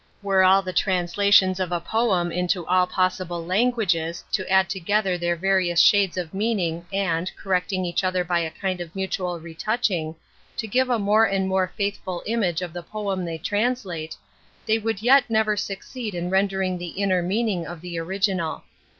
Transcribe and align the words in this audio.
Were 0.23 0.43
all 0.43 0.63
the 0.63 0.73
translations 0.73 1.59
of 1.59 1.71
a 1.71 1.79
poem 1.79 2.31
into 2.31 2.65
all 2.65 2.87
possible 2.87 3.45
languages 3.45 4.23
to 4.31 4.49
add 4.49 4.67
together 4.67 5.15
their 5.15 5.35
various 5.35 5.79
shades 5.79 6.17
of 6.17 6.33
meaning 6.33 6.87
and, 6.91 7.31
correcting 7.37 7.85
each 7.85 8.03
other 8.03 8.23
by 8.23 8.39
a 8.39 8.49
kind 8.49 8.81
of 8.81 8.95
mutual 8.95 9.39
retouching, 9.39 10.15
to 10.57 10.67
give 10.67 10.89
a 10.89 10.97
more 10.97 11.25
and 11.25 11.47
more 11.47 11.71
faithful 11.77 12.23
image 12.25 12.63
of 12.63 12.73
the 12.73 12.81
poem 12.81 13.25
they 13.25 13.37
translate, 13.37 14.17
they 14.65 14.79
would 14.79 15.03
yet 15.03 15.25
never 15.29 15.55
succeed 15.55 16.15
in 16.15 16.31
rendering 16.31 16.79
the 16.79 16.87
inner 16.99 17.21
mean 17.21 17.47
ing 17.49 17.67
of 17.67 17.79
the 17.81 17.99
original. 17.99 18.63